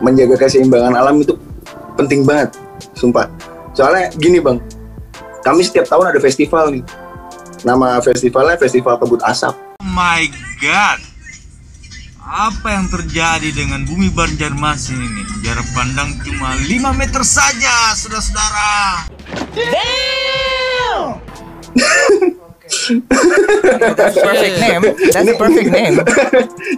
[0.00, 1.36] menjaga keseimbangan alam itu
[1.96, 2.56] penting banget,
[2.96, 3.28] sumpah.
[3.76, 4.58] Soalnya gini bang,
[5.44, 6.84] kami setiap tahun ada festival nih.
[7.60, 9.52] Nama festivalnya Festival Kebut Asap.
[9.52, 10.24] Oh my
[10.64, 10.96] god.
[12.30, 15.22] Apa yang terjadi dengan bumi Banjarmasin ini?
[15.44, 19.04] Jarak pandang cuma 5 meter saja, saudara-saudara.
[22.70, 24.82] That's perfect name.
[25.10, 25.98] That's a perfect name.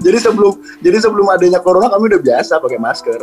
[0.00, 3.20] jadi sebelum jadi sebelum adanya corona kami udah biasa pakai masker.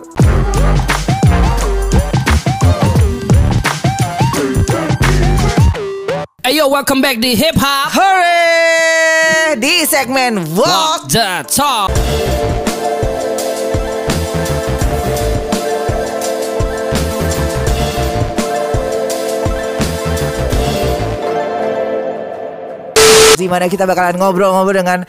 [6.45, 9.57] Ayo, welcome back di Hip Hop Hore!
[9.57, 11.89] Di segmen Walk Walk the Talk.
[23.39, 24.99] Di mana kita bakalan ngobrol-ngobrol dengan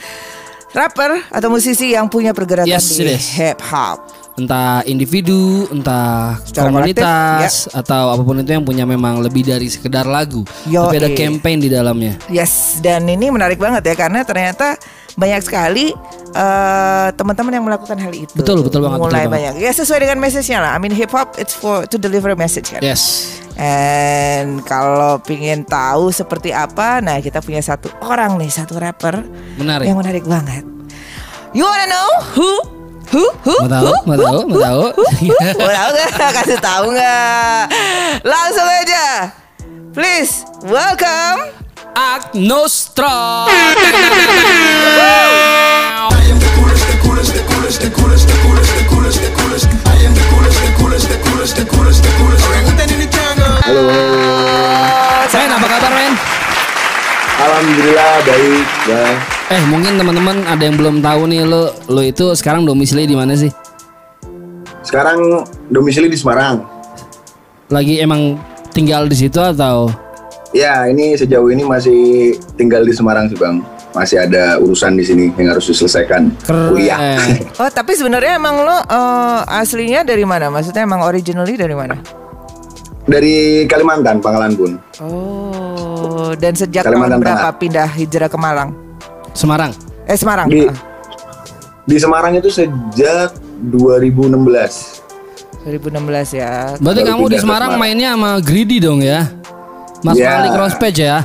[0.71, 4.07] rapper atau musisi yang punya pergerakan Yes, di hip hop.
[4.39, 10.07] Entah individu, entah Secara komunitas atau apa pun itu yang punya memang lebih dari sekedar
[10.07, 11.19] lagu, Yo, tapi ada eh.
[11.19, 12.15] campaign di dalamnya.
[12.31, 14.81] Yes, dan ini menarik banget ya karena ternyata
[15.19, 15.95] banyak sekali
[16.35, 18.35] eh, teman-teman yang melakukan hal itu.
[18.37, 19.55] Betul, betul banget, Mulai betul banyak.
[19.63, 20.71] Ya sesuai dengan message-nya lah.
[20.75, 22.83] I mean hip hop it's for to deliver a message kan.
[22.83, 23.35] Yes.
[23.61, 29.21] And kalau pingin tahu seperti apa, nah kita punya satu orang nih, satu rapper
[29.61, 29.85] Menarik.
[29.85, 30.65] yang menarik banget.
[31.53, 32.09] You wanna know
[32.39, 32.51] who?
[33.11, 33.27] Who?
[33.43, 33.57] Who?
[33.59, 33.85] Mau tahu?
[33.85, 33.95] Who?
[34.07, 34.41] Mau tahu?
[34.47, 34.83] Mau tahu?
[35.59, 36.11] Mau tahu nggak?
[36.41, 37.63] Kasih tahu nggak?
[38.23, 39.35] Langsung aja.
[39.91, 41.60] Please welcome.
[42.01, 43.45] Agnostra.
[53.61, 53.85] Halo,
[55.29, 56.13] Men, apa kabar men?
[57.37, 59.17] alhamdulillah baik, bang.
[59.53, 63.37] Eh mungkin teman-teman ada yang belum tahu nih lo lo itu sekarang domisili di mana
[63.37, 63.53] sih?
[64.81, 66.65] Sekarang domisili di Semarang.
[67.69, 68.41] Lagi emang
[68.73, 70.10] tinggal di situ atau?
[70.51, 72.01] Ya, ini sejauh ini masih
[72.59, 73.63] tinggal di Semarang sih bang.
[73.91, 76.31] Masih ada urusan di sini yang harus diselesaikan.
[76.43, 76.69] Keren.
[76.71, 76.99] Kuliah.
[77.61, 80.51] Oh tapi sebenarnya emang lo eh, aslinya dari mana?
[80.51, 81.99] Maksudnya emang originally dari mana?
[83.05, 84.73] Dari Kalimantan, Pangkalan Bun.
[84.99, 87.59] Oh dan sejak tahun Kalimantan berapa Tengah.
[87.59, 88.71] pindah hijrah ke Malang?
[89.33, 89.71] Semarang.
[90.07, 90.47] Eh Semarang.
[90.47, 90.75] Di Ah,
[91.85, 94.99] di Semarang itu sejak 2016.
[95.61, 96.75] 2016 ya.
[96.79, 97.79] Berarti Baru kamu di Semarang Semarang.
[97.79, 99.27] mainnya sama Greedy dong ya?
[100.01, 100.31] Mas Ya.
[100.35, 101.19] Malik Rosepage ya?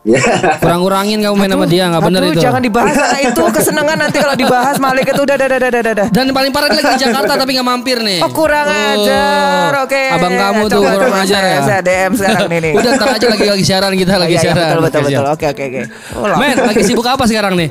[0.00, 0.16] Ya,
[0.56, 2.40] Kurang-kurangin kamu main sama dia nggak bener Aduh, itu.
[2.40, 6.06] Jangan dibahas karena itu kesenangan nanti kalau dibahas Malik itu udah udah udah udah udah.
[6.08, 8.18] Dan paling parah dia lagi di Jakarta tapi nggak mampir nih.
[8.24, 8.72] Oh kurang Oh.
[8.96, 10.00] ajar, oke.
[10.08, 11.58] Abang kamu tuh Coba, kurang ajar ya.
[11.60, 12.72] Saya DM sekarang nih nih.
[12.74, 14.64] Udah ntar aja lagi lagi siaran kita lagi Iya, iya, siaran.
[14.64, 15.12] betul betul Oke, betul.
[15.12, 15.24] siap.
[15.28, 15.80] Oke oke oke.
[16.16, 16.36] Oh.
[16.40, 17.68] Men, lagi sibuk apa sekarang nih?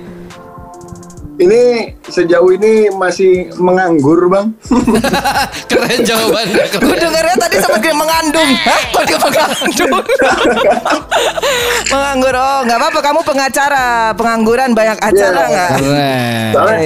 [1.39, 1.61] Ini
[2.03, 4.51] sejauh ini masih menganggur bang.
[5.71, 6.63] Keren jawabannya.
[6.69, 6.99] Gue Keren.
[7.01, 8.49] dengarnya tadi sempat dia mengandung.
[8.59, 8.81] Hah?
[8.89, 9.97] Kok dia mengandung?
[11.89, 12.33] Menganggur.
[12.33, 12.99] Oh, nggak apa-apa.
[13.01, 15.49] Kamu pengacara, pengangguran banyak acara Iya.
[15.49, 15.69] nggak?
[15.73, 16.51] Keren.
[16.51, 16.77] Soalnya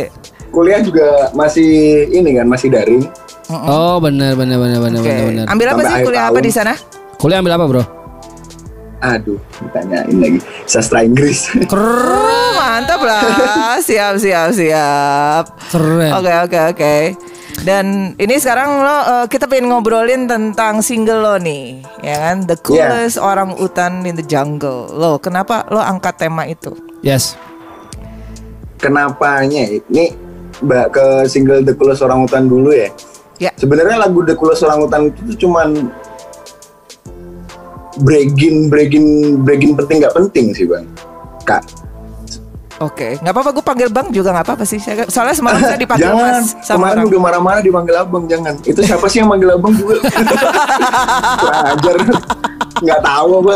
[0.49, 1.71] kuliah juga masih
[2.07, 3.03] ini kan masih daring.
[3.49, 5.09] Oh benar benar benar benar Oke.
[5.09, 5.45] benar benar.
[5.47, 6.45] Ambil apa Sampai sih kuliah apa tahun.
[6.45, 6.73] di sana?
[7.17, 7.83] Kuliah ambil apa bro?
[9.03, 11.51] Aduh, ditanyain lagi sastra Inggris.
[11.71, 12.55] Keren.
[12.55, 13.75] Mantap lah.
[13.87, 15.43] Siap siap siap.
[15.75, 16.11] Keren.
[16.15, 16.95] Oke oke oke.
[17.67, 22.47] Dan ini sekarang lo eh, kita pengen ngobrolin tentang single lo nih, ya kan?
[22.47, 24.89] The coolest orang utan in the jungle.
[24.89, 26.71] Lo kenapa lo angkat tema itu?
[27.03, 27.35] Yes.
[28.79, 29.67] Kenapanya?
[29.69, 30.15] Ini
[30.63, 32.89] mbak ke single The Coolest Orang Utan dulu ya.
[33.39, 33.51] Ya.
[33.59, 35.91] Sebenarnya lagu The Coolest Orang Utan itu tuh cuman
[38.01, 39.05] breaking breaking
[39.43, 40.85] breaking penting nggak penting sih bang.
[41.43, 41.61] Kak,
[42.81, 43.49] Oke, nggak apa-apa.
[43.53, 44.81] Gue panggil bang juga nggak apa-apa sih.
[44.81, 46.41] Soalnya semalam saya dipanggil jangan.
[46.41, 47.07] mas sama Kemarin orang.
[47.07, 48.53] udah marah-marah dipanggil abang, jangan.
[48.65, 50.01] Itu siapa sih yang manggil abang juga?
[51.43, 51.95] Kurang ajar.
[52.81, 53.55] Nggak tahu apa.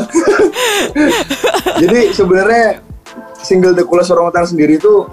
[1.81, 2.65] Jadi sebenarnya
[3.41, 5.03] single The Coolest Orang Utan sendiri itu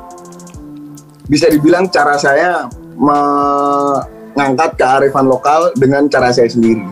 [1.25, 6.85] bisa dibilang cara saya mengangkat kearifan lokal dengan cara saya sendiri.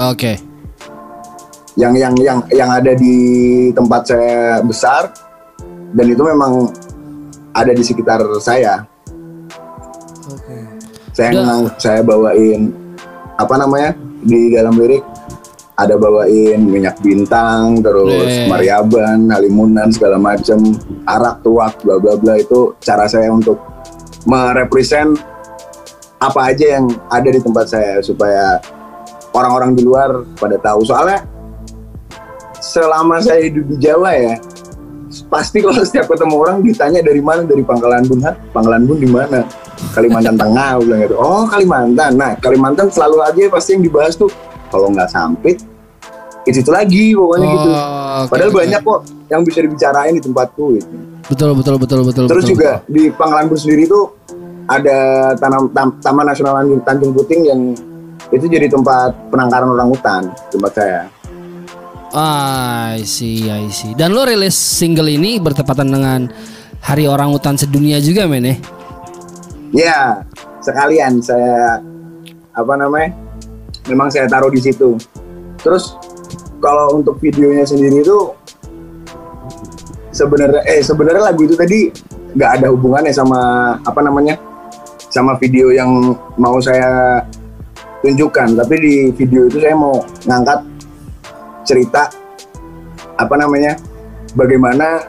[0.00, 0.47] Oke.
[1.78, 3.16] Yang yang yang yang ada di
[3.70, 5.14] tempat saya besar
[5.94, 6.74] dan itu memang
[7.54, 8.82] ada di sekitar saya.
[10.28, 10.58] Oke.
[11.10, 12.70] saya ngang- saya bawain
[13.34, 13.90] apa namanya
[14.20, 15.02] di dalam lirik
[15.74, 18.46] ada bawain minyak bintang terus Eh.
[18.46, 20.58] mariaban halimunan segala macam
[21.04, 23.58] arak tuak bla bla bla itu cara saya untuk
[24.26, 25.16] merepresent
[26.18, 28.58] apa aja yang ada di tempat saya supaya
[29.30, 31.22] orang-orang di luar pada tahu soalnya
[32.58, 34.34] selama saya hidup di Jawa ya
[35.26, 38.36] pasti kalau setiap ketemu orang ditanya dari mana dari Pangkalan Bun Hah?
[38.52, 39.40] Pangkalan Bun di mana
[39.90, 44.28] Kalimantan Tengah bilang gitu oh Kalimantan nah Kalimantan selalu aja pasti yang dibahas tuh
[44.68, 45.64] kalau nggak sampit
[46.44, 47.68] itu itu lagi pokoknya Oh, gitu
[48.26, 48.58] padahal oke.
[48.58, 50.88] banyak kok yang bisa dibicarain di tempatku gitu
[51.28, 52.24] Betul betul betul betul.
[52.24, 54.16] terus betul, juga di Pangkalanbun sendiri tuh
[54.64, 54.98] ada
[55.36, 57.60] tanam tam- Taman Nasional Tanjung- Puting yang
[58.28, 61.00] itu jadi tempat penangkaran orang hutan tempat saya
[62.14, 63.92] I see, I see.
[63.92, 66.32] Dan lo rilis single ini bertepatan dengan
[66.80, 68.56] Hari Orang Hutan Sedunia juga, men ya?
[69.74, 70.00] Ya,
[70.64, 71.84] sekalian saya
[72.56, 73.12] apa namanya?
[73.90, 74.96] Memang saya taruh di situ.
[75.60, 75.96] Terus
[76.64, 78.32] kalau untuk videonya sendiri itu
[80.14, 81.92] sebenarnya eh sebenarnya lagu itu tadi
[82.32, 83.40] nggak ada hubungannya sama
[83.84, 84.36] apa namanya?
[85.08, 87.24] sama video yang mau saya
[88.04, 90.60] tunjukkan, tapi di video itu saya mau ngangkat
[91.68, 92.08] cerita
[93.20, 93.76] apa namanya?
[94.36, 95.08] bagaimana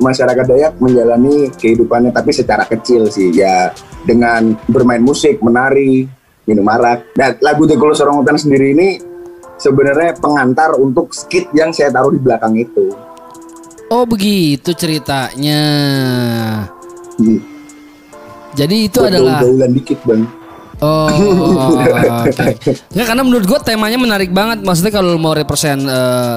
[0.00, 3.74] masyarakat Dayak menjalani kehidupannya tapi secara kecil sih ya
[4.08, 6.08] dengan bermain musik, menari,
[6.48, 7.12] minum arak.
[7.12, 8.88] Dan lagu The Coolest Orang Hutan sendiri ini
[9.60, 12.88] sebenarnya pengantar untuk skit yang saya taruh di belakang itu.
[13.90, 15.62] Oh, begitu ceritanya.
[17.20, 17.42] Hmm,
[18.56, 20.24] Jadi itu buat adalah dikit bang.
[20.80, 21.08] Oh,
[22.24, 22.46] oke.
[22.96, 24.64] Nggak, karena menurut gue temanya menarik banget.
[24.64, 26.36] Maksudnya kalau mau represent eh,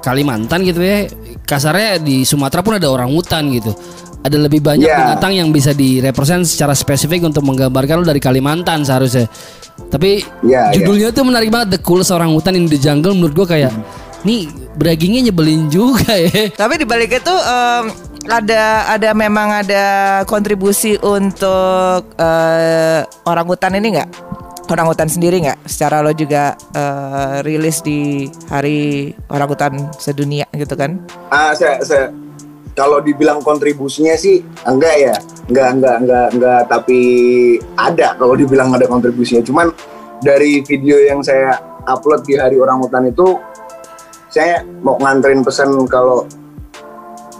[0.00, 1.04] Kalimantan gitu ya,
[1.42, 3.74] kasarnya di Sumatera pun ada orang hutan gitu.
[4.22, 4.98] Ada lebih banyak Iya.
[5.06, 9.28] binatang yang bisa direpresent secara spesifik untuk menggambarkan lo dari Kalimantan seharusnya.
[9.86, 13.12] Tapi Iya, judulnya tuh menarik banget, The Coolest Orang Hutan in the Jungle.
[13.12, 13.70] Menurut gue kayak,
[14.22, 16.48] nih braggingnya nyebelin juga ya.
[16.50, 17.84] Tapi di balik itu em,
[18.28, 19.84] ada ada memang ada
[20.26, 24.10] kontribusi untuk eh, orang hutan ini nggak?
[24.66, 25.62] Orang hutan sendiri nggak?
[25.66, 30.98] Secara lo juga eh, rilis di Hari Orang Hutan Sedunia gitu kan?
[31.30, 32.10] Ah, saya, saya
[32.76, 35.16] kalau dibilang kontribusinya sih enggak ya,
[35.48, 37.00] enggak enggak enggak enggak tapi
[37.78, 39.40] ada kalau dibilang ada kontribusinya.
[39.46, 39.70] Cuman
[40.20, 41.56] dari video yang saya
[41.86, 43.38] upload di Hari Orang Hutan itu
[44.28, 46.28] saya mau nganterin pesan kalau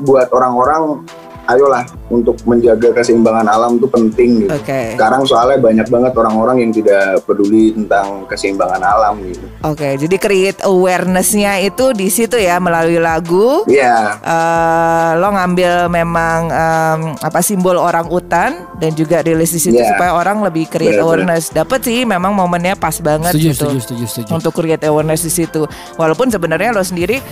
[0.00, 1.04] buat orang-orang
[1.46, 4.50] ayolah untuk menjaga keseimbangan alam itu penting gitu.
[4.50, 4.98] Oke.
[4.98, 9.46] Sekarang soalnya banyak banget orang-orang yang tidak peduli tentang keseimbangan alam gitu.
[9.62, 13.62] Oke, jadi create awareness-nya itu di situ ya melalui lagu.
[13.70, 14.18] Iya.
[14.18, 19.94] eh lo ngambil memang em, apa simbol orang utan dan juga rilis di situ Iya.
[19.94, 21.30] supaya orang lebih create Benar-benar.
[21.30, 21.54] awareness.
[21.54, 24.30] Dapat sih memang momennya pas banget Setuju, gitu setuju, setuju, setuju.
[24.34, 25.62] untuk create awareness di situ.
[25.94, 27.22] Walaupun sebenarnya lo sendiri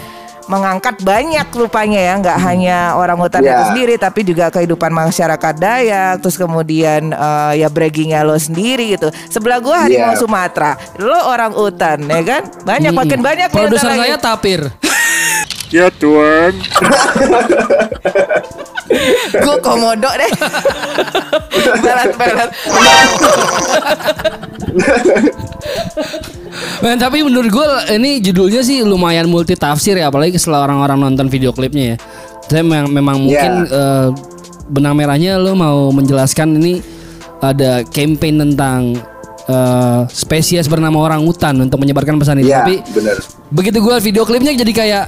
[0.47, 3.53] mengangkat banyak rupanya ya, nggak hanya orang hutan Iya.
[3.53, 9.09] itu sendiri, tapi juga kehidupan masyarakat Dayak, terus kemudian eh, ya braggingnya lo sendiri gitu.
[9.29, 10.21] Sebelah gua harimau Iya.
[10.21, 12.43] Sumatera, lo orang hutan, ya kan?
[12.65, 13.05] Banyak Mm-mm.
[13.05, 13.49] makin banyak.
[13.51, 14.61] Produser saya Tapir.
[19.45, 20.31] Gue komodo deh.
[21.83, 22.51] pelet pelet.
[26.85, 31.33] Men, tapi menurut gue ini judulnya sih lumayan multi tafsir ya apalagi setelah orang-orang nonton
[31.33, 31.99] video klipnya ya.
[32.45, 34.09] Saya memang, memang mungkin eh,
[34.69, 36.85] benang merahnya lo mau menjelaskan ini
[37.41, 39.01] ada campaign tentang
[39.49, 42.53] eh, spesies bernama orang hutan untuk menyebarkan pesan itu.
[42.53, 43.17] Iya, Tapi benar.
[43.49, 45.05] begitu gue video klipnya jadi kayak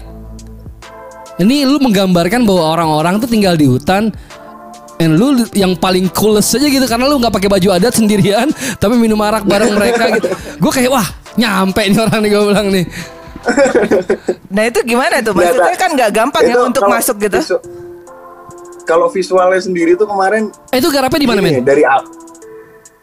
[1.44, 4.16] ini lu menggambarkan bahwa orang-orang tuh tinggal di hutan
[4.96, 8.48] And lu yang paling coolest aja gitu karena lu nggak pakai baju adat sendirian
[8.82, 10.28] tapi minum arak bareng mereka gitu.
[10.62, 11.04] Gue kayak wah
[11.36, 12.84] nyampe nih orang nih gue bilang nih.
[14.48, 15.30] Nah itu gimana tuh?
[15.30, 15.78] Maksudnya Kak.
[15.78, 17.38] kan nggak gampang ya untuk kalau masuk gitu.
[17.38, 17.62] visu-
[18.82, 21.60] kalau visualnya sendiri tuh kemarin Eh, itu garapnya di mana men?
[21.60, 22.06] Dari up.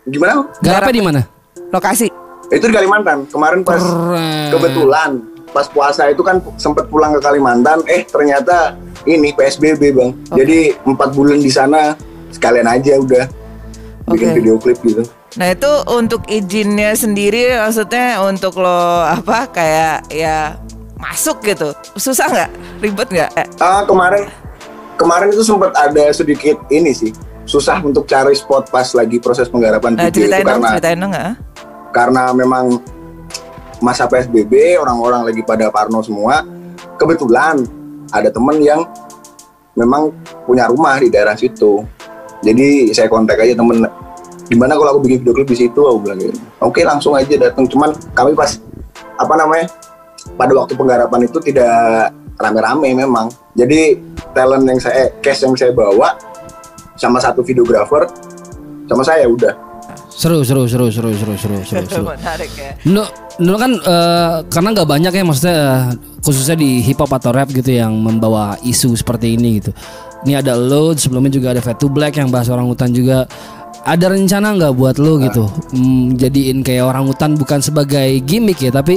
[0.04, 0.48] Gimana?
[0.60, 1.22] Garapnya di mana?
[1.70, 2.08] Lokasi.
[2.50, 3.24] Itu di Kalimantan.
[3.28, 4.50] Kemarin pas Keren.
[4.52, 5.12] kebetulan
[5.50, 8.74] pas puasa itu kan sempet pulang ke Kalimantan, eh ternyata
[9.06, 10.12] ini PSBB bang.
[10.34, 11.94] Jadi empat bulan di sana
[12.30, 13.26] sekalian aja udah
[14.10, 14.36] bikin Oke.
[14.36, 15.04] video klip gitu.
[15.34, 20.58] Nah itu untuk izinnya sendiri maksudnya untuk lo apa kayak ya
[21.02, 21.74] masuk gitu.
[21.98, 22.50] Susah nggak?
[22.80, 23.30] Ribet nggak?
[23.38, 24.30] Eh, Ah kemarin
[24.96, 27.12] kemarin itu sempat ada sedikit ini sih.
[27.44, 31.12] Susah untuk cari spot pas lagi proses penggarapan video ceritain itu dong karena ceritain dong
[31.12, 31.54] nggak
[31.94, 32.82] karena memang
[33.80, 36.42] masa PSBB orang-orang lagi pada parno semua.
[36.98, 37.62] Kebetulan
[38.10, 38.82] ada temen yang
[39.78, 40.10] memang
[40.50, 41.86] punya rumah di daerah situ.
[42.44, 43.88] Jadi saya kontak aja temen
[44.54, 47.66] gimana kalau aku bikin video klip di situ aku bilang gitu oke langsung aja datang
[47.66, 48.62] cuman kami pas
[49.18, 49.66] apa namanya
[50.38, 53.98] pada waktu penggarapan itu tidak rame-rame memang jadi
[54.38, 56.14] talent yang saya cast yang saya bawa
[56.94, 58.06] sama satu videografer
[58.86, 59.74] sama saya udah
[60.14, 61.86] Seru seru seru seru seru seru seru.
[61.90, 62.06] seru.
[62.14, 65.82] menarik ya Menurut, menurut kan eh, karena nggak banyak ya maksudnya eh,
[66.22, 69.74] khususnya di hip hop atau rap gitu yang membawa isu seperti ini gitu.
[70.24, 73.26] Ini ada lo sebelumnya juga ada Fat to Black yang bahas orang hutan juga.
[73.84, 78.72] Ada rencana nggak buat lo gitu hmm, jadiin kayak orang hutan bukan sebagai gimmick ya
[78.72, 78.96] tapi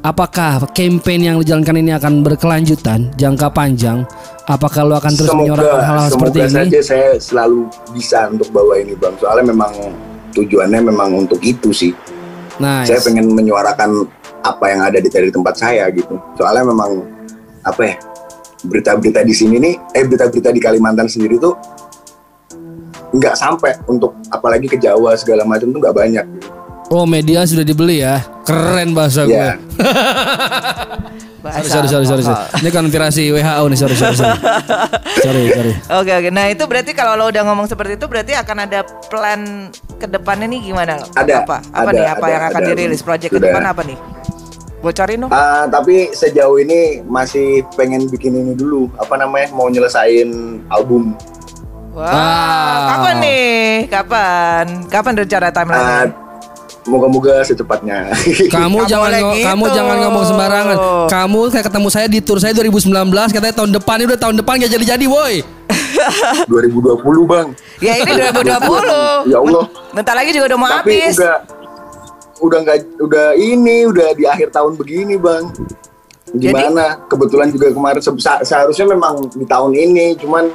[0.00, 4.06] apakah campaign yang dijalankan ini akan berkelanjutan jangka panjang
[4.50, 7.60] apakah lo akan terus menyuarakan hal-hal seperti semoga ini saja saya selalu
[7.94, 9.14] bisa untuk bawa ini bang.
[9.22, 9.72] Soalnya memang
[10.34, 11.94] tujuannya memang untuk itu sih.
[12.58, 14.10] nah Saya pengen menyuarakan
[14.42, 16.18] apa yang ada di dari tempat saya gitu.
[16.34, 17.06] Soalnya memang
[17.62, 17.94] apa ya
[18.60, 21.56] berita-berita di sini nih, eh berita-berita di Kalimantan sendiri tuh
[23.10, 26.26] nggak sampai untuk apalagi ke Jawa segala macam tuh nggak banyak.
[26.88, 29.54] oh media sudah dibeli ya keren bahasa gue Ya,
[31.40, 32.36] Bahasa sorry sorry sorry sorry, sorry.
[32.36, 32.60] alkohol.
[32.60, 34.36] ini konspirasi WHO nih sorry sorry sorry
[35.16, 36.28] sorry sorry Oke oke.
[36.30, 39.40] Nah itu berarti kalau lo udah ngomong seperti itu berarti akan ada plan
[39.96, 41.00] ke depannya nih gimana?
[41.12, 41.56] Ada, Apa?
[41.66, 42.06] Apa ada, nih?
[42.06, 42.68] Apa ada, yang akan ada.
[42.68, 43.00] dirilis?
[43.00, 43.48] Project ke Sudah.
[43.48, 43.98] depan apa nih?
[44.80, 45.30] Bocorin dong.
[45.30, 48.88] Ah, tapi sejauh ini masih pengen bikin ini dulu.
[48.96, 49.48] Apa namanya?
[49.50, 50.28] Mau nyelesain
[50.68, 51.12] album.
[51.90, 52.86] Wah, Wow.
[52.88, 53.58] kapan nih?
[53.86, 54.64] Kapan?
[54.86, 56.12] Kapan rencana timeline?
[56.80, 58.08] moga-moga secepatnya.
[58.48, 59.44] Kamu Nggak jangan gitu.
[59.44, 60.76] kamu jangan ngomong sembarangan.
[61.06, 62.88] Kamu kayak ketemu saya di tour saya 2019
[63.30, 65.44] katanya tahun depan ini udah tahun depan gak jadi-jadi, woi.
[66.48, 67.46] 2020 bang.
[67.78, 69.28] ya ini 2020.
[69.30, 69.64] Ya Allah.
[69.92, 71.14] Bentar lagi juga udah mau Tapi habis.
[71.14, 71.34] udah
[72.40, 75.52] udah nggak udah ini udah di akhir tahun begini bang.
[76.32, 76.96] Gimana?
[77.06, 80.48] Kebetulan juga kemarin se- se- seharusnya memang di tahun ini, cuman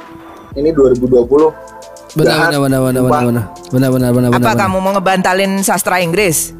[0.56, 2.16] ini 2020.
[2.16, 4.56] Benar benar benar benar benar benar benar benar benar Apa benar.
[4.56, 6.56] kamu mau ngebantalin sastra Inggris?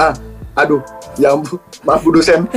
[0.00, 0.16] ah,
[0.56, 0.80] aduh,
[1.20, 2.48] ya ampun, maaf Bu dosen.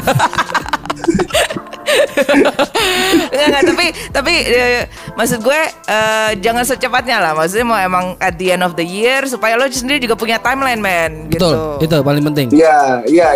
[3.34, 4.82] Enggak, enggak, tapi tapi eh,
[5.14, 5.60] maksud gue
[5.92, 7.32] eh, jangan secepatnya lah.
[7.36, 10.80] Maksudnya mau emang at the end of the year supaya lo sendiri juga punya timeline,
[10.80, 11.28] man.
[11.28, 11.44] Gitu.
[11.44, 12.48] Betul, itu paling penting.
[12.56, 13.28] Iya, iya,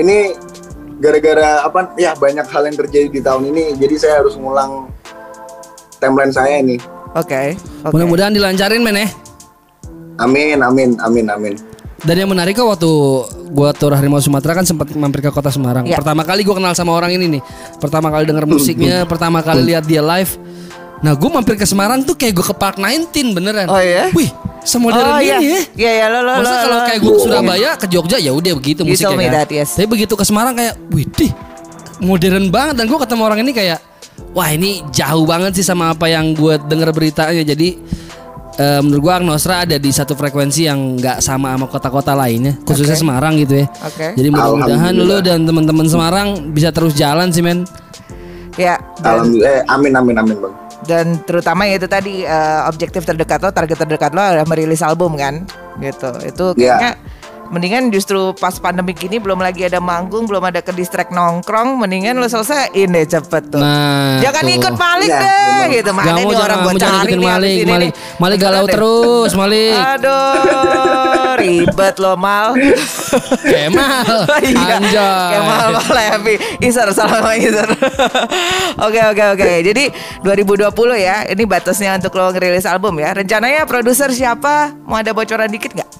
[0.00, 0.34] ini
[0.98, 1.92] gara-gara apa?
[2.00, 4.88] Ya banyak hal yang terjadi di tahun ini, jadi saya harus ngulang
[6.00, 6.80] timeline saya ini.
[7.14, 7.54] Oke.
[7.84, 7.92] oke.
[7.92, 9.08] Mudah-mudahan dilancarin men ya.
[10.20, 11.54] Amin, amin, amin, amin.
[12.00, 12.90] Dan yang menarik kok waktu
[13.52, 15.84] gua tur Harimau Sumatera kan sempat mampir ke kota Semarang.
[15.84, 16.00] Ya.
[16.00, 17.42] Pertama kali gua kenal sama orang ini nih.
[17.76, 20.40] Pertama kali denger musiknya, pertama kali lihat dia live.
[21.00, 23.68] Nah, gua mampir ke Semarang tuh kayak gua ke Park 19 beneran.
[23.68, 24.08] Oh, ya?
[24.16, 24.32] Wih,
[24.64, 25.40] semodern oh, iya.
[25.40, 25.60] ini ya.
[25.76, 28.52] Iya, iya, lo lo Maksudnya lo- kalau kayak gue ke Surabaya ke Jogja ya udah
[28.56, 29.36] begitu You musiknya kan.
[29.44, 29.70] that, yes.
[29.76, 31.32] Tapi begitu ke Semarang kayak, wih dih,
[32.00, 33.78] modern banget dan gue ketemu orang ini kayak,
[34.30, 37.42] wah ini jauh banget sih sama apa yang gue denger beritanya.
[37.42, 37.74] Jadi
[38.56, 42.94] eh, menurut gue Agnosra ada di satu frekuensi yang nggak sama sama kota-kota lainnya, khususnya
[42.94, 43.02] Oke.
[43.02, 43.66] Semarang gitu ya.
[43.82, 44.06] Oke.
[44.14, 45.22] Jadi mudah-mudahan Alhamdulillah.
[45.24, 47.64] dan teman-teman Semarang bisa terus jalan sih men.
[48.58, 48.76] Ya.
[49.00, 50.54] Dan, Alhamdulillah, eh, amin, amin, amin, bang.
[50.80, 55.12] dan terutama ya itu tadi eh, objektif terdekat lo, target terdekat lo adalah merilis album
[55.14, 55.44] kan,
[55.78, 56.10] gitu.
[56.24, 56.76] Itu Iya.
[56.76, 56.92] kayaknya
[57.50, 62.14] mendingan justru pas pandemi gini belum lagi ada manggung, belum ada ke distract nongkrong, mendingan
[62.14, 63.58] lo selesaiin deh cepet tuh.
[63.58, 64.54] Nah, Jangan tuh.
[64.54, 65.70] ikut Malik Iya, deh memang.
[65.74, 65.90] gitu.
[65.90, 67.90] Mana nih orang gue cari nih Malik, ini Malik, nih.
[68.16, 68.72] Malik galau deh.
[68.72, 69.74] terus, Malik.
[69.74, 72.54] Aduh, ribet lo mal.
[73.42, 75.30] Kemal, Iya, anjay.
[75.32, 76.34] Kemal Malevi.
[76.60, 77.66] Isar salam Isar.
[78.86, 79.50] Oke oke oke.
[79.62, 79.84] Jadi
[80.22, 81.26] 2020 ya.
[81.26, 83.12] Ini batasnya untuk lo ngerilis album ya.
[83.12, 84.72] Rencananya produser siapa?
[84.84, 85.90] Mau ada bocoran dikit nggak?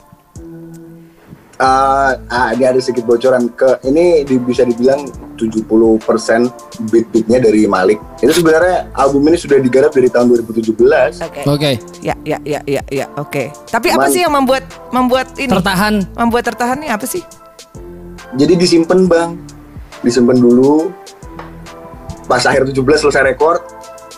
[1.60, 5.04] Ah, ah, ini ada sedikit bocoran ke ini di- bisa dibilang
[5.36, 6.48] 70%
[6.88, 8.00] beat-beatnya dari Malik.
[8.16, 11.20] Itu sebenarnya album ini sudah digarap dari tahun 2017.
[11.20, 11.44] Oke.
[11.44, 13.06] Oke, Ya ya ya ya ya.
[13.20, 13.52] Oke.
[13.68, 15.52] Tapi apa sih yang membuat membuat ini?
[15.52, 16.00] tertahan.
[16.16, 17.20] Membuat tertahan nih apa sih?
[18.40, 19.36] Jadi disimpan bang,
[20.00, 20.88] disimpan dulu.
[22.24, 23.60] Pas akhir 17 selesai record,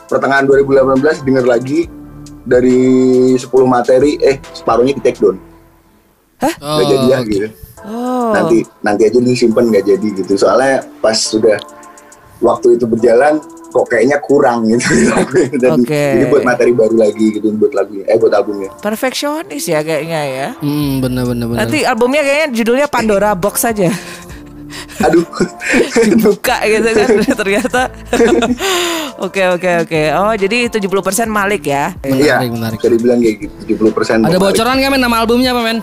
[0.06, 1.90] pertengahan 2018 denger lagi
[2.46, 2.78] dari
[3.34, 5.50] 10 materi, eh separuhnya di take down.
[6.58, 7.48] Nggak jadi ya gitu.
[7.82, 8.30] Oh.
[8.30, 10.32] Nanti nanti aja disimpan nggak jadi gitu.
[10.38, 11.58] Soalnya pas sudah
[12.38, 13.38] waktu itu berjalan
[13.72, 14.84] kok kayaknya kurang gitu.
[15.62, 16.04] Dan Oke.
[16.20, 18.70] Jadi buat materi baru lagi gitu buat lagunya, eh buat albumnya.
[18.78, 20.48] Perfeksionis ya kayaknya ya.
[20.60, 21.58] Hmm, bener bener bener.
[21.64, 23.88] Nanti albumnya kayaknya judulnya Pandora Box saja.
[25.04, 25.24] Aduh.
[26.08, 27.82] Dibuka gitu kan ternyata.
[29.20, 30.00] Oke oke oke.
[30.16, 31.92] Oh, jadi 70% Malik ya.
[32.04, 32.78] Iya, Menarik, menarik.
[32.80, 33.56] bisa dibilang kayak gitu
[33.88, 34.40] 70% Ada Malik.
[34.40, 35.78] bocoran nggak men nama albumnya apa men?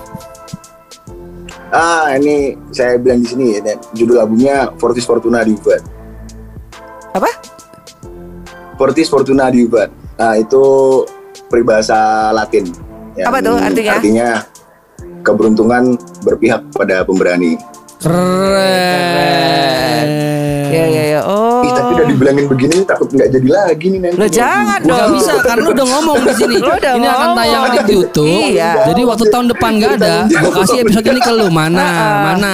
[1.69, 5.85] Ah, ini saya bilang di sini ya, dan judul albumnya Fortis Fortuna Divat.
[7.13, 7.29] Apa?
[8.73, 9.93] Fortis Fortuna Divat.
[10.17, 10.63] Nah, itu
[11.45, 12.65] peribahasa Latin.
[13.13, 13.93] Yang Apa tuh artinya?
[14.01, 14.29] Artinya
[15.21, 15.93] keberuntungan
[16.25, 17.53] berpihak pada pemberani.
[18.01, 19.19] Keren.
[20.09, 20.38] Iya
[21.23, 21.65] Oh.
[21.65, 24.17] Ih, tapi udah dibilangin begini takut nggak jadi lagi nih nanti.
[24.17, 24.97] Lo jangan dong.
[24.97, 26.55] Gak bisa karena lu udah ngomong di sini.
[26.59, 27.37] Lu udah ini akan ngomong.
[27.37, 28.27] tayang di YouTube.
[28.55, 28.71] Iya.
[28.93, 31.47] Jadi waktu tahun depan gak ada, gue kasih episode ini ke lu.
[31.49, 31.87] Mana?
[32.31, 32.53] Mana?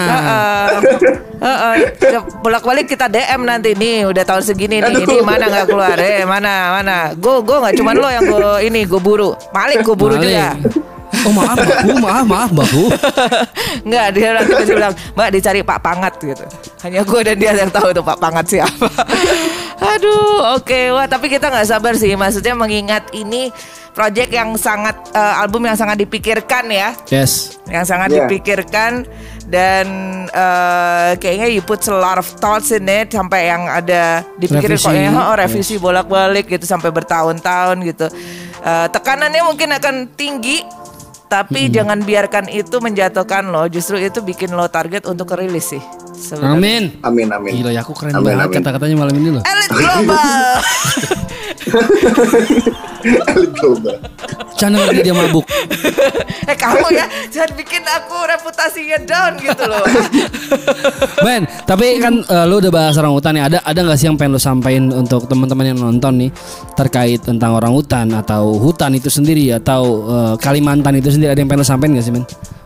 [2.41, 6.23] bolak balik kita DM nanti nih udah tahun segini nih ini mana nggak keluar eh
[6.25, 10.15] mana mana gue gue nggak cuma lo yang gue ini gue buru Malik gue buru
[10.17, 10.25] Malik.
[10.25, 10.49] juga
[11.25, 12.83] Oh maaf Mbakku, maaf maaf Mbakku.
[13.87, 16.45] Nggak dia nanti pasti bilang Mbak dicari Pak Pangat gitu
[16.81, 18.87] Hanya gue dan dia yang tahu tuh Pak Pangat siapa
[19.95, 23.49] Aduh oke Wah tapi kita nggak sabar sih Maksudnya mengingat ini
[23.91, 27.57] Project yang sangat eh, Album yang sangat dipikirkan ya Yes.
[27.65, 28.27] yang sangat Yeah.
[28.27, 29.07] dipikirkan
[29.45, 29.85] dan
[30.27, 34.89] eh, kayaknya you put a lot of thoughts in it sampai yang ada dipikirin kok
[34.91, 38.09] ya oh, revisi bolak-balik gitu sampai bertahun-tahun gitu.
[38.59, 40.65] Eh, tekanannya mungkin akan tinggi
[41.25, 43.65] tapi jangan biarkan itu menjatuhkan lo.
[43.67, 45.83] Justru itu bikin lo target untuk rilis sih
[46.25, 46.57] sebenarnya.
[46.57, 46.83] Amin.
[47.05, 47.51] Amin amin.
[47.61, 49.43] Gila ya aku keren Amin, banget kata-katanya malam ini loh.
[49.45, 50.17] Elit global.
[53.05, 53.95] Elit global.
[54.55, 55.45] Canda ngerti dia mabuk.
[56.51, 59.83] eh kamu ya jangan bikin aku reputasinya down gitu loh.
[61.25, 63.45] Ben, tapi kan eh, lu udah bahas orang hutan ya.
[63.51, 66.31] Ada ada nggak sih yang pengen lu sampaikan untuk teman-teman yang nonton nih
[66.73, 71.49] terkait tentang orang hutan atau hutan itu sendiri atau eh, Kalimantan itu sendiri ada yang
[71.51, 72.25] pengen lu sampaikan nggak sih, Men?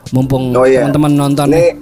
[0.09, 0.81] Mumpung Oh iya.
[0.89, 1.77] teman-teman nonton Ini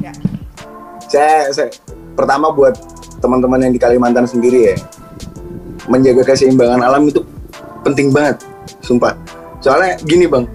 [1.08, 1.68] saya, saya
[2.14, 2.76] pertama buat
[3.24, 4.78] teman-teman yang di Kalimantan sendiri ya
[5.88, 7.24] menjaga keseimbangan alam itu
[7.82, 8.44] penting banget,
[8.84, 9.16] sumpah.
[9.64, 10.46] Soalnya gini bang,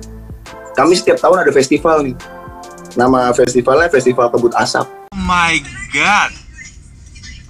[0.77, 2.17] kami setiap tahun ada festival nih.
[2.93, 4.85] Nama festivalnya Festival Kebut Asap.
[4.85, 5.57] Oh my
[5.97, 6.29] god.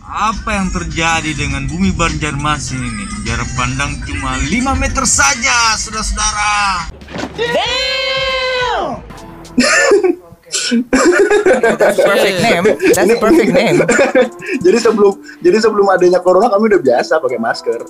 [0.07, 3.05] Apa yang terjadi dengan bumi Banjarmasin ini?
[3.27, 6.87] Jarak pandang cuma 5 meter saja, saudara-saudara.
[11.63, 12.65] That's perfect name.
[12.93, 13.79] That's a perfect name.
[14.67, 17.81] jadi sebelum jadi sebelum adanya corona kami udah biasa pakai masker.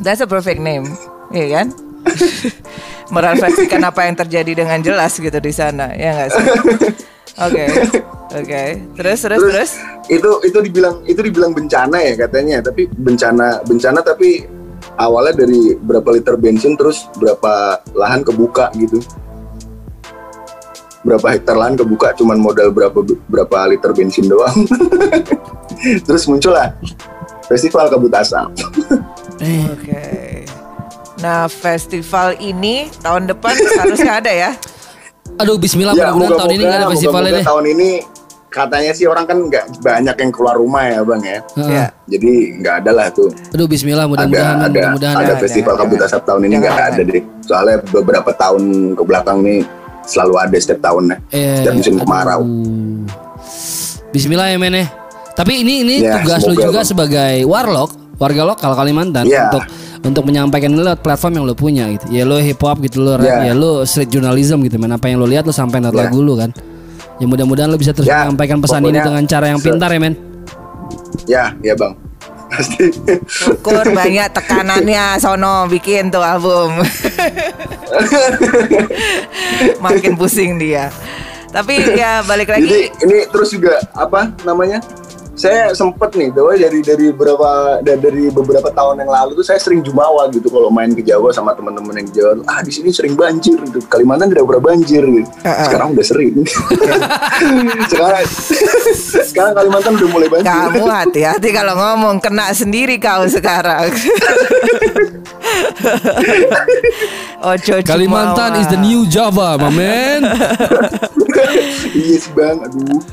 [0.00, 0.88] That's a perfect name,
[1.32, 1.66] iya kan?
[3.14, 6.44] Merefleksikan apa yang terjadi dengan jelas gitu di sana, ya nggak sih?
[7.36, 7.64] Oke,
[8.32, 8.62] oke.
[8.96, 9.70] Terus, terus, terus.
[10.06, 14.46] itu itu dibilang itu dibilang bencana ya katanya tapi bencana bencana tapi
[14.96, 19.02] awalnya dari berapa liter bensin terus berapa lahan kebuka gitu
[21.06, 22.98] berapa hektar lahan kebuka cuman modal berapa
[23.30, 24.66] berapa liter bensin doang
[26.06, 26.74] terus muncullah
[27.46, 28.50] festival kabut asap
[29.36, 30.48] Oke.
[31.20, 34.50] Nah, festival ini tahun depan harusnya ada ya?
[35.36, 37.44] Aduh bismillah mudah-mudahan tahun ini nggak ada festivalnya moga-moga deh.
[37.44, 37.88] tahun ini
[38.48, 41.38] katanya sih orang kan nggak banyak yang keluar rumah ya bang ya.
[41.60, 41.86] Ya.
[42.08, 45.88] jadi nggak ada lah tuh Aduh bismillah ada mudah-mudahan ada mudah-mudahan ada Jangan, festival jangan,
[45.92, 48.62] kabut asap tahun ini nggak ada deh soalnya beberapa tahun
[48.96, 49.60] ke belakang nih
[50.06, 52.02] selalu ada setiap tahunnya Eh, setiap musim aduh.
[52.02, 52.42] kemarau
[54.08, 54.86] Bismillah ya men ya.
[55.34, 56.88] Tapi ini ini Ya, tugas lu juga Bang.
[56.88, 59.50] sebagai warlock, warga lokal Kalimantan Ya.
[59.50, 59.62] untuk
[60.00, 62.06] untuk menyampaikan ini lewat platform yang lu punya gitu.
[62.08, 63.50] Ya lu hip hop gitu lu, rap, Ya.
[63.50, 64.88] ya lu street journalism gitu men.
[64.88, 66.02] Apa yang lu lihat lu sampaikan lewat Ya.
[66.06, 66.50] lagu lu kan.
[67.16, 70.00] Ya mudah-mudahan lu bisa terus Ya, menyampaikan pesan ini pokoknya dengan cara yang pintar ya
[70.00, 70.14] men.
[71.26, 71.92] ya ya bang
[72.50, 72.90] pasti
[73.26, 76.78] Syukur banyak tekanannya Sono bikin tuh album.
[79.84, 80.90] Makin pusing dia.
[81.50, 84.82] Tapi ya balik jadi lagi ini terus juga apa namanya
[85.36, 89.60] saya sempet nih bahwa dari dari beberapa da- dari beberapa tahun yang lalu tuh saya
[89.60, 92.72] sering jumawa gitu kalau main ke Jawa sama teman-teman yang di Jawa tuh, ah di
[92.72, 93.84] sini sering banjir gitu.
[93.84, 95.28] Kalimantan tidak pernah banjir gitu.
[95.44, 96.32] Sekarang udah sering.
[97.92, 98.24] Sekarang
[99.28, 100.48] sekarang Kalimantan udah mulai banjir.
[100.48, 103.92] Kamu hati-hati kalau ngomong kena sendiri kau sekarang.
[107.52, 110.32] Ojo Kalimantan is the new Java, my man.
[111.92, 112.56] iya sih bang.
[112.64, 113.04] Aduh.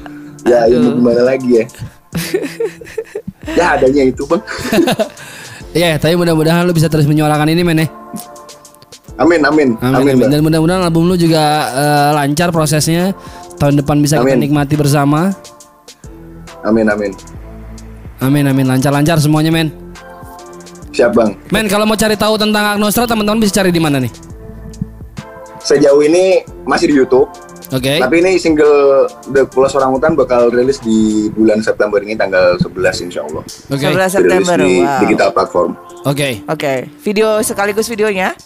[0.43, 1.65] Ya ini gimana lagi ya
[3.59, 4.41] ya adanya itu bang
[5.73, 7.87] Ya, tapi mudah-mudahan lu bisa terus menyuarakan ini men ya.
[9.15, 10.27] amin amin Amin, amin, amin.
[10.27, 13.09] Dan mudah-mudahan album lu juga eh, lancar prosesnya.
[13.55, 14.37] Tahun depan bisa kita Amin.
[14.43, 15.33] nikmati bersama.
[16.61, 17.11] amin amin
[18.19, 19.73] Amin amin lancar-lancar semuanya men.
[20.89, 24.13] siap bang Men kalau mau cari tahu tentang Agnostra teman-teman bisa cari di mana nih?
[25.57, 27.33] sejauh ini masih di YouTube
[27.73, 27.97] Oke.
[27.97, 32.69] Tapi ini single The Pulas Orang Hutan bakal rilis di bulan September ini tanggal 11
[33.03, 33.41] insya Allah.
[33.41, 33.81] Oke.
[33.81, 34.57] 11 Rilis September.
[34.59, 34.99] di Wow.
[35.01, 35.71] digital platform.
[36.05, 36.29] Oke.
[36.45, 38.37] Oke, video sekaligus videonya.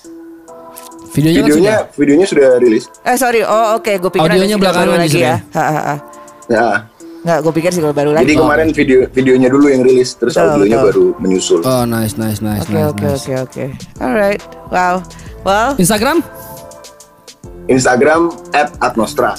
[1.09, 1.97] Videonya, kan Videonya sudah?
[1.97, 2.83] videonya sudah rilis.
[3.01, 5.27] Eh sorry, oh oke, gue pikir Audionya belakangan baru lagi ya.
[5.27, 5.35] ya?
[5.51, 5.95] Ha, ha, ha.
[6.47, 6.67] Ya.
[7.17, 8.23] Nggak, gue pikir sih kalau baru lagi.
[8.23, 10.87] Jadi kemarin video videonya dulu yang rilis, terus Betul, audionya betul.
[10.87, 11.59] baru menyusul.
[11.65, 12.87] Oh nice nice nice Oke nice.
[12.87, 13.17] oke nice.
[13.17, 13.65] oke oke.
[13.97, 15.01] Alright, wow.
[15.41, 16.21] Well, Instagram?
[17.67, 18.31] Instagram
[18.81, 19.35] @atnostra.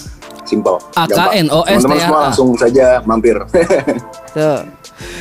[0.48, 0.80] Simple.
[0.96, 1.48] AKN, Gampang.
[1.52, 3.36] OS, Teman-teman semua langsung saja mampir.
[4.32, 4.64] Tuh.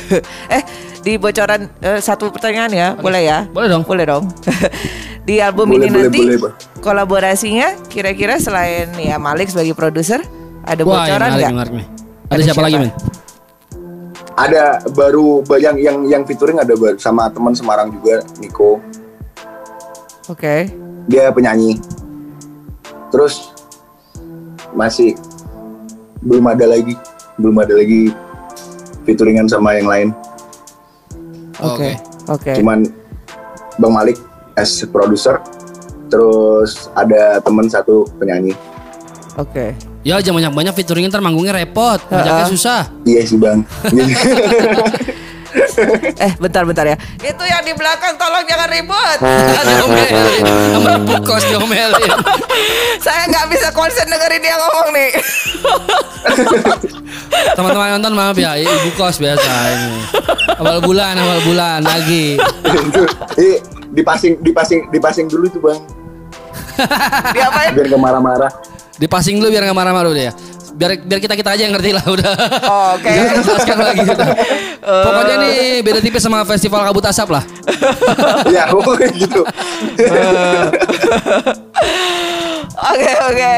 [0.56, 0.62] eh
[1.04, 3.38] di bocoran eh, satu pertanyaan ya, boleh ya?
[3.52, 3.82] Boleh dong.
[3.84, 4.24] Boleh dong.
[5.28, 10.24] di album Boleh, ini boleh, nanti boleh, kolaborasinya kira-kira selain ya Malik sebagai produser
[10.64, 11.52] ada Wah, ini bocoran nggak?
[11.52, 12.88] Ada, Ada siapa, lagi, siapa?
[12.88, 12.92] men?
[14.38, 18.78] ada baru ba- yang yang yang featuring ada baru sama teman Semarang juga Nico.
[20.30, 20.70] Oke.
[21.10, 21.82] Dia penyanyi.
[23.08, 23.52] Terus
[24.72, 25.16] masih
[26.20, 26.94] belum ada lagi
[27.38, 28.12] belum ada lagi
[29.06, 30.08] featuringan sama yang lain.
[31.62, 31.96] Oke.
[32.28, 32.52] Oke.
[32.60, 32.84] Cuman
[33.78, 34.18] Bang Malik
[34.58, 35.38] as producer
[36.08, 38.52] terus ada teman satu penyanyi.
[39.38, 39.72] Oke.
[40.02, 42.52] Ya jangan banyak-banyak featuring ntar manggungnya repot, ngajaknya Ha-ha.
[42.52, 42.80] susah.
[43.04, 43.62] Iya sih Bang.
[46.24, 46.96] Eh bentar-bentar ya.
[47.22, 49.18] Itu yang di belakang tolong jangan ribut.
[50.74, 52.10] sama diomelin.
[53.04, 55.10] Saya nggak bisa konsen dengerin dia ngomong nih.
[57.54, 59.90] Teman-teman nonton maaf ya, ibu kos biasa ini.
[60.58, 62.38] Awal bulan, awal bulan lagi.
[62.38, 63.02] itu
[63.38, 63.58] eh,
[63.94, 65.80] dipasing dipasing dipasing dulu tuh Bang
[67.34, 67.74] Diapain?
[67.74, 68.50] biar gak marah-marah.
[68.98, 70.32] Dipasing dulu biar nggak marah-marah udah ya.
[70.78, 72.32] Biar biar kita kita aja yang ngerti lah udah.
[72.62, 73.10] Oh, oke.
[73.10, 74.28] Jangan jelaskan lagi udah.
[74.78, 77.42] Pokoknya nih beda tipis sama festival kabut asap lah.
[78.54, 78.70] ya
[79.10, 79.42] gitu.
[82.78, 83.50] Oke oke.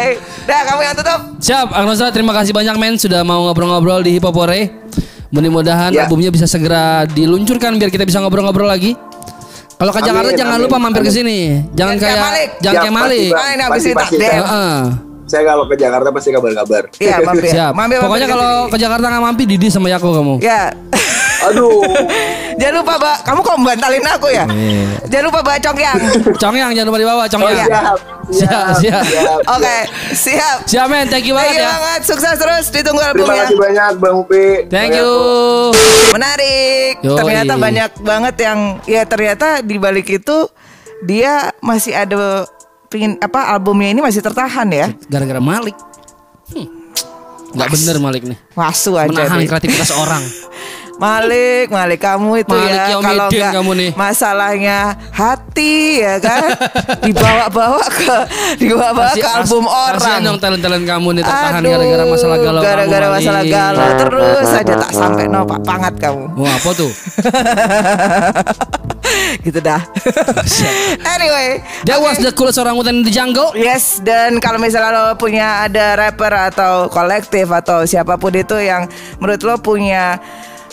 [0.48, 1.20] Dah kamu yang tutup.
[1.38, 4.72] Siap, Agnosra terima kasih banyak men sudah mau ngobrol-ngobrol di Hipopore.
[5.30, 6.08] Mudah-mudahan Ya.
[6.08, 8.96] albumnya bisa segera diluncurkan biar kita bisa ngobrol-ngobrol lagi.
[9.76, 11.18] Kalau ke Amin, Jakarta jangan amin, lupa mampir ke amin.
[11.20, 11.38] sini.
[11.72, 12.48] Jangan kayak Malik.
[12.58, 13.20] jangan Ya, kayak Malik.
[13.20, 13.44] pasti, Bang.
[13.46, 14.30] Main habis ini takdir.
[14.32, 14.80] Heeh.
[15.30, 16.90] Saya kalau ke Jakarta pasti kabar-kabar.
[16.98, 17.46] Iya mampir.
[17.48, 17.70] Siap.
[17.70, 18.72] Mampir, Pokoknya mampir kalau sini.
[18.74, 20.34] ke Jakarta nggak mampir Didi sama Yako kamu.
[20.42, 20.74] Ya.
[21.40, 21.86] Aduh.
[22.60, 23.16] Jangan lupa, Mbak.
[23.22, 24.44] Kamu kok membantalin aku ya?
[25.06, 25.98] Jangan lupa bawa congkyang.
[26.36, 27.56] Congyang jangan lupa dibawa Oh, Congyang.
[27.64, 27.96] siap,
[28.28, 29.38] Siap, siap.
[29.48, 29.76] Oke,
[30.12, 30.56] siap.
[30.68, 31.70] Siap men, thank you Thank banget you ya.
[31.72, 32.00] banget.
[32.04, 33.42] Sukses terus ditunggu Terima albumnya.
[33.46, 34.46] kasih banyak Bang Upi.
[34.68, 35.12] Thank you.
[36.10, 36.92] Menarik.
[37.00, 37.16] Yoi.
[37.16, 40.50] Ternyata banyak banget yang ya ternyata di balik itu
[41.00, 42.44] dia masih ada
[42.90, 44.90] pingin apa albumnya ini masih tertahan ya.
[45.06, 45.78] Gara-gara Malik.
[46.50, 46.66] Hmm.
[47.50, 48.38] Nggak bener Malik nih.
[48.52, 49.46] Wasu aja Menahan deh.
[49.46, 50.22] kreativitas orang.
[51.00, 53.90] Malik, Malik kamu itu Malik ya kalau nggak kamu nih.
[53.96, 54.78] masalahnya
[55.10, 56.44] hati ya kan
[57.08, 58.16] dibawa-bawa ke
[58.56, 60.20] dibawa-bawa ke Kasihan- album Kasihan orang.
[60.22, 65.24] dong talent-talent kamu nih tertahan gara-gara masalah galau Gara-gara masalah galau terus aja tak sampai
[65.24, 66.24] no pak pangat kamu.
[66.36, 66.92] Wah apa tuh?
[69.40, 69.80] gitu dah.
[71.08, 72.04] anyway, That oke.
[72.04, 73.50] was the coolest orangutan in the jungle.
[73.54, 78.86] Yes, dan kalau misalnya lo punya ada rapper atau kolektif atau siapa pun itu yang
[79.16, 80.20] menurut lo punya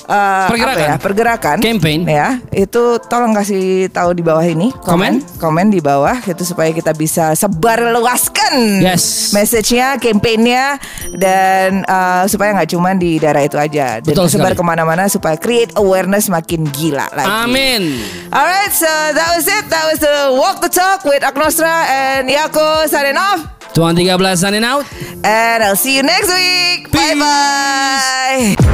[0.07, 0.81] uh, Pergerakan.
[0.81, 1.99] ya, pergerakan, Campaign.
[2.03, 6.91] ya, itu tolong kasih tahu di bawah ini, komen, komen di bawah, itu supaya kita
[6.91, 9.31] bisa sebar luaskan, Yes.
[9.31, 10.79] message-nya, campaign-nya,
[11.13, 15.35] dan uh, supaya nggak cuma di daerah itu aja, dan Betul sebar ke mana-mana supaya
[15.35, 17.27] create awareness makin gila lagi.
[17.45, 17.99] Amin.
[18.31, 19.67] Alright, so that was it.
[19.67, 23.43] That was the walk the talk with Agnostra and Yako signing off.
[23.75, 24.87] Tuan 13 signing out.
[25.21, 26.89] And I'll see you next week.
[26.89, 28.66] Bye bye.